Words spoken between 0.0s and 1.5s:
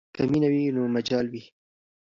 که مینه وي نو مجال وي.